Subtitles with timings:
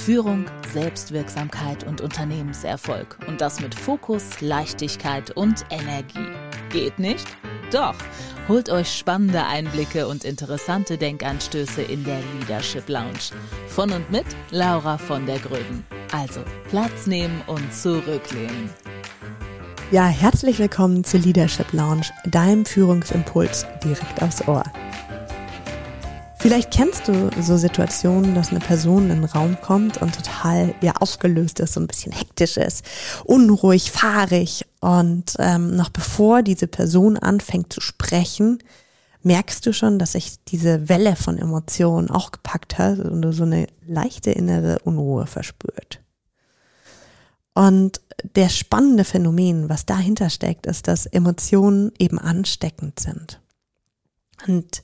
[0.00, 3.18] Führung, Selbstwirksamkeit und Unternehmenserfolg.
[3.26, 6.26] Und das mit Fokus, Leichtigkeit und Energie.
[6.70, 7.26] Geht nicht?
[7.70, 7.94] Doch.
[8.48, 13.30] Holt euch spannende Einblicke und interessante Denkanstöße in der Leadership Lounge.
[13.68, 15.84] Von und mit Laura von der Gröben.
[16.12, 16.40] Also
[16.70, 18.70] Platz nehmen und zurücklehnen.
[19.90, 24.64] Ja, herzlich willkommen zur Leadership Lounge, deinem Führungsimpuls direkt aufs Ohr.
[26.40, 30.94] Vielleicht kennst du so Situationen, dass eine Person in den Raum kommt und total ja
[30.98, 32.82] aufgelöst ist, so ein bisschen hektisch ist,
[33.24, 38.58] unruhig, fahrig und ähm, noch bevor diese Person anfängt zu sprechen,
[39.22, 43.42] merkst du schon, dass sich diese Welle von Emotionen auch gepackt hat und du so
[43.42, 46.00] eine leichte innere Unruhe verspürt.
[47.52, 48.00] Und
[48.34, 53.42] der spannende Phänomen, was dahinter steckt, ist, dass Emotionen eben ansteckend sind.
[54.46, 54.82] Und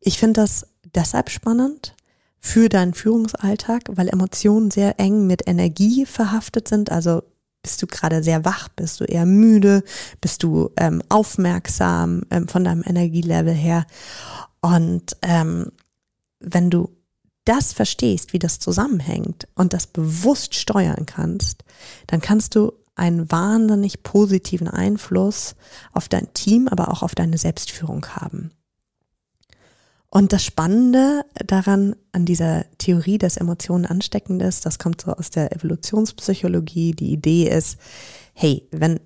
[0.00, 1.94] ich finde das deshalb spannend
[2.38, 6.90] für deinen Führungsalltag, weil Emotionen sehr eng mit Energie verhaftet sind.
[6.90, 7.22] Also
[7.62, 9.84] bist du gerade sehr wach, bist du eher müde,
[10.20, 13.86] bist du ähm, aufmerksam ähm, von deinem Energielevel her.
[14.62, 15.70] Und ähm,
[16.40, 16.90] wenn du
[17.44, 21.64] das verstehst, wie das zusammenhängt und das bewusst steuern kannst,
[22.06, 25.54] dann kannst du einen wahnsinnig positiven Einfluss
[25.92, 28.50] auf dein Team, aber auch auf deine Selbstführung haben.
[30.10, 35.30] Und das Spannende daran, an dieser Theorie, dass Emotionen ansteckend ist, das kommt so aus
[35.30, 36.92] der Evolutionspsychologie.
[36.92, 37.78] Die Idee ist,
[38.34, 38.98] hey, wenn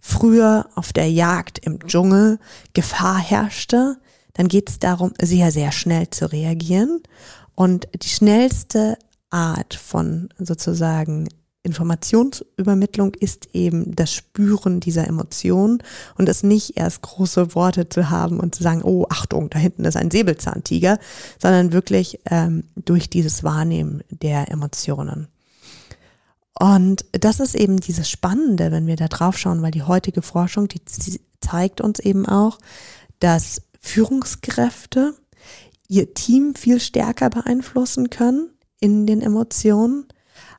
[0.00, 2.40] früher auf der Jagd im Dschungel
[2.72, 3.96] Gefahr herrschte,
[4.32, 7.00] dann geht es darum, sehr, sehr schnell zu reagieren.
[7.54, 8.98] Und die schnellste
[9.30, 11.28] Art von sozusagen
[11.64, 15.82] Informationsübermittlung ist eben das Spüren dieser Emotionen
[16.16, 19.86] und es nicht erst große Worte zu haben und zu sagen, oh Achtung, da hinten
[19.86, 20.98] ist ein Säbelzahntiger,
[21.40, 25.28] sondern wirklich ähm, durch dieses Wahrnehmen der Emotionen.
[26.58, 30.68] Und das ist eben dieses Spannende, wenn wir da drauf schauen, weil die heutige Forschung,
[30.68, 30.82] die
[31.40, 32.58] zeigt uns eben auch,
[33.20, 35.14] dass Führungskräfte
[35.88, 38.50] ihr Team viel stärker beeinflussen können
[38.80, 40.06] in den Emotionen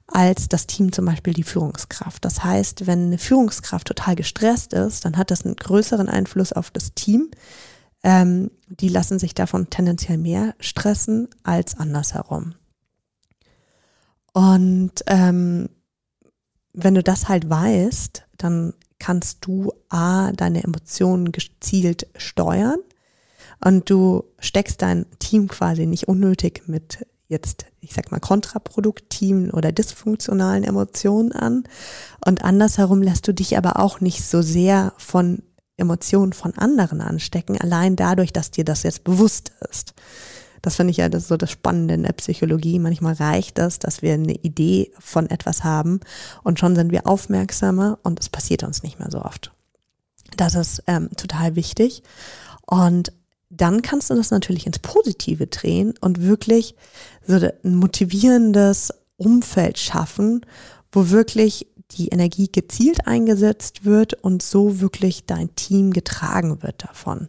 [0.08, 2.24] als das Team zum Beispiel die Führungskraft.
[2.26, 6.72] Das heißt, wenn eine Führungskraft total gestresst ist, dann hat das einen größeren Einfluss auf
[6.72, 7.30] das Team.
[8.04, 12.54] Ähm, die lassen sich davon tendenziell mehr stressen als andersherum.
[14.34, 15.70] Und ähm,
[16.74, 22.80] wenn du das halt weißt, dann kannst du A, deine Emotionen gezielt steuern
[23.64, 29.72] und du steckst dein Team quasi nicht unnötig mit jetzt, ich sag mal, kontraproduktiven oder
[29.72, 31.64] dysfunktionalen Emotionen an.
[32.26, 35.42] Und andersherum lässt du dich aber auch nicht so sehr von
[35.78, 39.94] Emotionen von anderen anstecken, allein dadurch, dass dir das jetzt bewusst ist.
[40.62, 42.80] Das finde ich ja das so das Spannende in der Psychologie.
[42.80, 46.00] Manchmal reicht das, dass wir eine Idee von etwas haben
[46.44, 49.52] und schon sind wir aufmerksamer und es passiert uns nicht mehr so oft.
[50.38, 52.02] Das ist ähm, total wichtig.
[52.66, 53.12] Und
[53.58, 56.76] dann kannst du das natürlich ins Positive drehen und wirklich
[57.26, 60.46] so ein motivierendes Umfeld schaffen,
[60.92, 67.28] wo wirklich die Energie gezielt eingesetzt wird und so wirklich dein Team getragen wird davon.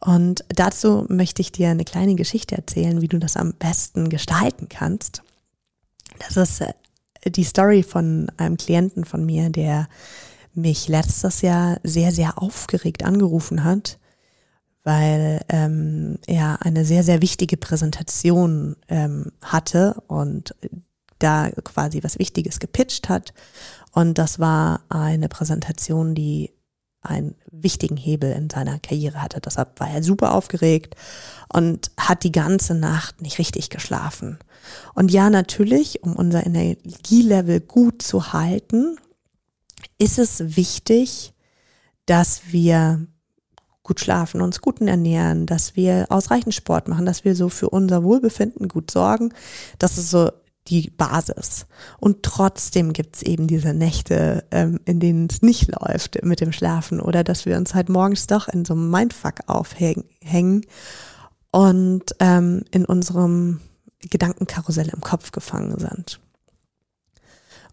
[0.00, 4.68] Und dazu möchte ich dir eine kleine Geschichte erzählen, wie du das am besten gestalten
[4.68, 5.22] kannst.
[6.18, 6.72] Das ist äh,
[7.30, 9.88] die Story von einem Klienten von mir, der
[10.54, 13.98] mich letztes Jahr sehr, sehr aufgeregt angerufen hat
[14.86, 20.54] weil ähm, er eine sehr, sehr wichtige Präsentation ähm, hatte und
[21.18, 23.34] da quasi was Wichtiges gepitcht hat.
[23.90, 26.52] Und das war eine Präsentation, die
[27.00, 29.40] einen wichtigen Hebel in seiner Karriere hatte.
[29.40, 30.94] Deshalb war er super aufgeregt
[31.52, 34.38] und hat die ganze Nacht nicht richtig geschlafen.
[34.94, 38.96] Und ja, natürlich, um unser Energielevel gut zu halten,
[39.98, 41.32] ist es wichtig,
[42.04, 43.08] dass wir
[43.86, 48.02] gut schlafen, uns gut ernähren, dass wir ausreichend Sport machen, dass wir so für unser
[48.02, 49.32] Wohlbefinden gut sorgen.
[49.78, 50.30] Das ist so
[50.68, 51.66] die Basis.
[51.98, 57.00] Und trotzdem gibt's eben diese Nächte, ähm, in denen es nicht läuft mit dem Schlafen
[57.00, 60.66] oder dass wir uns halt morgens doch in so einem Mindfuck aufhängen
[61.52, 63.60] und ähm, in unserem
[64.00, 66.20] Gedankenkarussell im Kopf gefangen sind.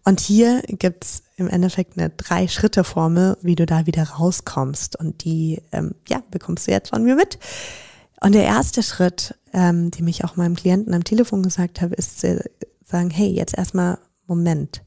[0.04, 4.96] Und hier gibt's im Endeffekt eine Drei-Schritte-Formel, wie du da wieder rauskommst.
[4.96, 7.38] Und die, ähm, ja, bekommst du jetzt von mir mit.
[8.20, 12.20] Und der erste Schritt, ähm, dem ich auch meinem Klienten am Telefon gesagt habe, ist
[12.20, 12.42] zu
[12.84, 14.82] sagen, hey, jetzt erstmal Moment.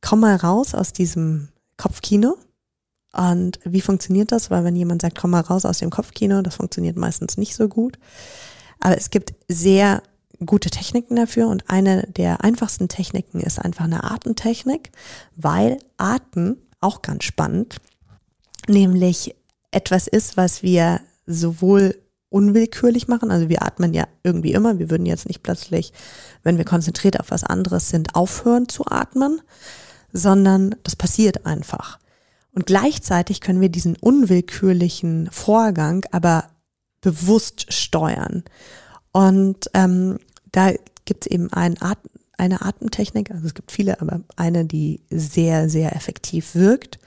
[0.00, 2.36] Komm mal raus aus diesem Kopfkino.
[3.12, 4.50] Und wie funktioniert das?
[4.50, 7.68] Weil wenn jemand sagt, komm mal raus aus dem Kopfkino, das funktioniert meistens nicht so
[7.68, 7.98] gut.
[8.80, 10.02] Aber es gibt sehr
[10.44, 14.90] gute Techniken dafür und eine der einfachsten Techniken ist einfach eine Atemtechnik,
[15.36, 17.76] weil Atem auch ganz spannend,
[18.68, 19.34] nämlich
[19.70, 21.96] etwas ist, was wir sowohl
[22.28, 25.92] unwillkürlich machen, also wir atmen ja irgendwie immer, wir würden jetzt nicht plötzlich,
[26.42, 29.40] wenn wir konzentriert auf was anderes sind, aufhören zu atmen,
[30.12, 31.98] sondern das passiert einfach.
[32.52, 36.48] Und gleichzeitig können wir diesen unwillkürlichen Vorgang aber
[37.00, 38.44] bewusst steuern.
[39.14, 40.18] Und ähm,
[40.50, 40.72] da
[41.04, 45.70] gibt es eben ein Atem, eine Atemtechnik, also es gibt viele, aber eine, die sehr,
[45.70, 46.98] sehr effektiv wirkt.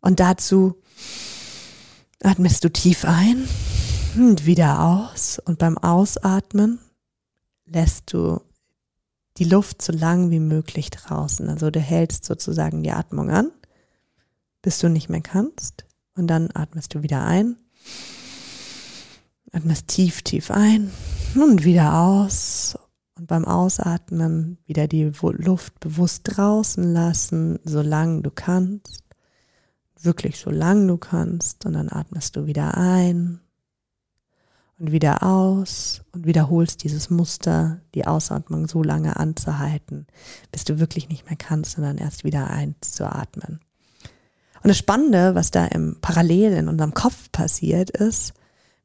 [0.00, 0.80] Und dazu
[2.22, 3.46] atmest du tief ein
[4.16, 5.38] und wieder aus.
[5.38, 6.78] Und beim Ausatmen
[7.66, 8.40] lässt du
[9.36, 11.46] die Luft so lang wie möglich draußen.
[11.50, 13.50] Also du hältst sozusagen die Atmung an,
[14.62, 15.84] bis du nicht mehr kannst.
[16.16, 17.56] Und dann atmest du wieder ein.
[19.52, 20.90] Atmest tief, tief ein
[21.42, 22.78] und wieder aus.
[23.16, 29.02] Und beim Ausatmen wieder die Luft bewusst draußen lassen, solange du kannst.
[30.00, 31.64] Wirklich solange du kannst.
[31.66, 33.40] Und dann atmest du wieder ein
[34.78, 40.06] und wieder aus und wiederholst dieses Muster, die Ausatmung so lange anzuhalten,
[40.50, 43.60] bis du wirklich nicht mehr kannst dann erst wieder einzuatmen.
[44.62, 48.34] Und das Spannende, was da im Parallel in unserem Kopf passiert ist,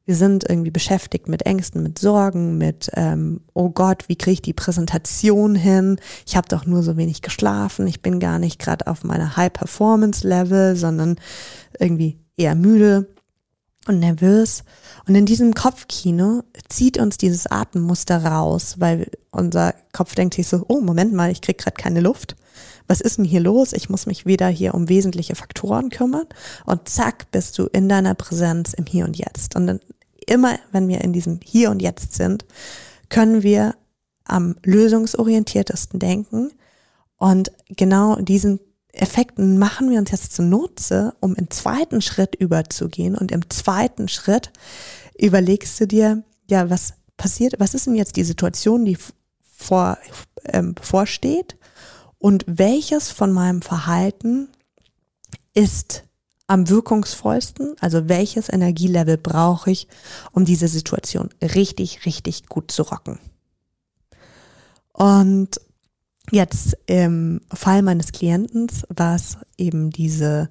[0.06, 4.42] wir sind irgendwie beschäftigt mit Ängsten, mit Sorgen, mit, ähm, oh Gott, wie kriege ich
[4.42, 6.00] die Präsentation hin?
[6.26, 10.76] Ich habe doch nur so wenig geschlafen, ich bin gar nicht gerade auf meiner High-Performance-Level,
[10.76, 11.16] sondern
[11.78, 13.08] irgendwie eher müde
[13.86, 14.64] und nervös.
[15.06, 20.64] Und in diesem Kopfkino zieht uns dieses Atemmuster raus, weil unser Kopf denkt sich so,
[20.68, 22.36] oh, Moment mal, ich krieg gerade keine Luft.
[22.90, 23.72] Was ist denn hier los?
[23.72, 26.26] Ich muss mich wieder hier um wesentliche Faktoren kümmern.
[26.66, 29.54] Und zack, bist du in deiner Präsenz im Hier und Jetzt.
[29.54, 29.78] Und dann
[30.26, 32.44] immer, wenn wir in diesem Hier und Jetzt sind,
[33.08, 33.76] können wir
[34.24, 36.50] am lösungsorientiertesten denken
[37.16, 38.58] und genau diesen
[38.92, 43.16] Effekten machen wir uns jetzt zunutze, um im zweiten Schritt überzugehen.
[43.16, 44.50] Und im zweiten Schritt
[45.16, 48.98] überlegst du dir, ja, was passiert, was ist denn jetzt die Situation, die
[49.56, 49.96] vor,
[50.46, 51.56] ähm, bevorsteht?
[52.20, 54.48] Und welches von meinem Verhalten
[55.52, 56.04] ist
[56.46, 57.74] am wirkungsvollsten?
[57.80, 59.88] Also welches Energielevel brauche ich,
[60.30, 63.18] um diese Situation richtig, richtig gut zu rocken?
[64.92, 65.60] Und
[66.30, 70.48] Jetzt im Fall meines Klienten war es eben diese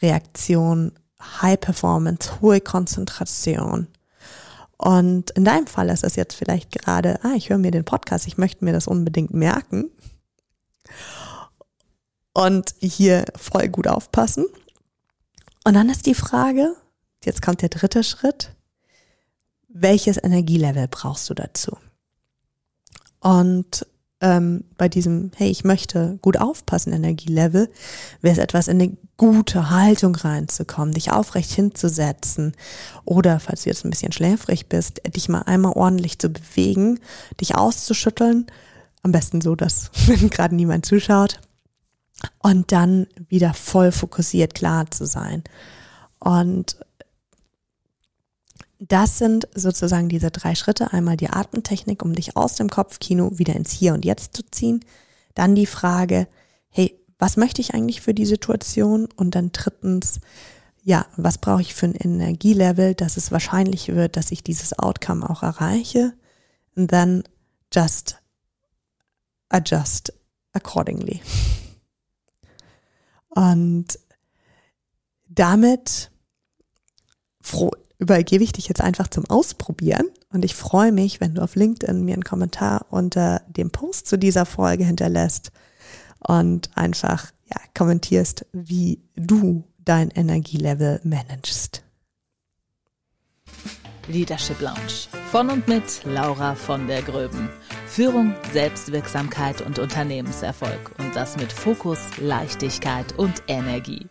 [0.00, 3.86] Reaktion High Performance, hohe Konzentration.
[4.76, 8.26] Und in deinem Fall ist es jetzt vielleicht gerade, ah, ich höre mir den Podcast,
[8.26, 9.90] ich möchte mir das unbedingt merken.
[12.32, 14.46] Und hier voll gut aufpassen.
[15.64, 16.74] Und dann ist die Frage,
[17.24, 18.54] jetzt kommt der dritte Schritt,
[19.68, 21.76] welches Energielevel brauchst du dazu?
[23.20, 23.86] Und
[24.20, 27.68] ähm, bei diesem, hey, ich möchte gut aufpassen, Energielevel,
[28.20, 32.54] wäre es etwas in eine gute Haltung reinzukommen, dich aufrecht hinzusetzen
[33.04, 37.00] oder, falls du jetzt ein bisschen schläfrig bist, dich mal einmal ordentlich zu bewegen,
[37.40, 38.46] dich auszuschütteln,
[39.02, 39.90] am besten so, dass
[40.30, 41.40] gerade niemand zuschaut
[42.38, 45.42] und dann wieder voll fokussiert klar zu sein.
[46.18, 46.76] Und
[48.78, 50.92] das sind sozusagen diese drei Schritte.
[50.92, 54.84] Einmal die Atemtechnik, um dich aus dem Kopfkino wieder ins Hier und Jetzt zu ziehen.
[55.34, 56.26] Dann die Frage,
[56.68, 59.08] hey, was möchte ich eigentlich für die Situation?
[59.14, 60.20] Und dann drittens,
[60.82, 65.28] ja, was brauche ich für ein Energielevel, dass es wahrscheinlich wird, dass ich dieses Outcome
[65.30, 66.12] auch erreiche?
[66.76, 67.22] And then
[67.72, 68.16] just
[69.52, 70.12] adjust
[70.52, 71.20] accordingly.
[73.28, 73.98] Und
[75.28, 76.10] damit
[77.98, 80.06] übergebe ich dich jetzt einfach zum Ausprobieren.
[80.30, 84.18] Und ich freue mich, wenn du auf LinkedIn mir einen Kommentar unter dem Post zu
[84.18, 85.52] dieser Folge hinterlässt
[86.18, 91.82] und einfach ja, kommentierst, wie du dein Energielevel managst.
[94.08, 97.48] Leadership Lounge von und mit Laura von der Gröben.
[97.92, 104.06] Führung, Selbstwirksamkeit und Unternehmenserfolg und das mit Fokus, Leichtigkeit und Energie.